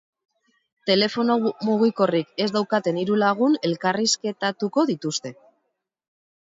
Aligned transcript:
Telefono 0.89 1.35
mugikorrik 1.67 2.33
ez 2.47 2.49
daukaten 2.57 2.99
hiru 3.03 3.21
lagun 3.25 3.59
elkarrizketatuko 3.71 4.89
dituzte. 4.95 5.37